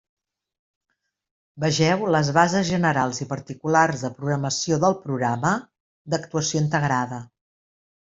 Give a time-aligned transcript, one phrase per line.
[1.65, 5.57] Vegeu les bases generals i particulars de programació del programa
[6.13, 7.27] d'actuació integrada.